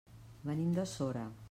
Venim 0.51 0.73
de 0.79 0.87
Sora. 0.95 1.31